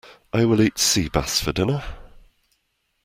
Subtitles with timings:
[0.33, 1.83] I will eat sea bass for dinner.